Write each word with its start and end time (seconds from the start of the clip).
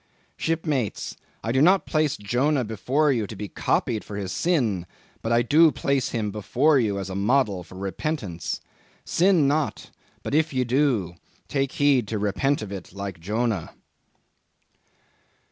Shipmates, 0.35 1.15
I 1.43 1.51
do 1.51 1.61
not 1.61 1.85
place 1.85 2.17
Jonah 2.17 2.63
before 2.63 3.11
you 3.11 3.27
to 3.27 3.35
be 3.35 3.47
copied 3.47 4.03
for 4.03 4.15
his 4.17 4.31
sin 4.31 4.87
but 5.21 5.31
I 5.31 5.43
do 5.43 5.71
place 5.71 6.09
him 6.09 6.31
before 6.31 6.79
you 6.79 6.97
as 6.97 7.11
a 7.11 7.15
model 7.15 7.61
for 7.63 7.75
repentance. 7.75 8.61
Sin 9.05 9.47
not; 9.47 9.91
but 10.23 10.33
if 10.33 10.53
you 10.53 10.65
do, 10.65 11.13
take 11.47 11.73
heed 11.73 12.07
to 12.07 12.17
repent 12.17 12.63
of 12.63 12.71
it 12.71 12.93
like 12.93 13.19
Jonah." 13.19 13.73